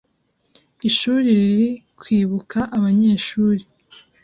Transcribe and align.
ishuri 0.89 1.27
riri 1.39 1.69
kwibuka 1.99 2.59
abanyeshuri 2.77 3.63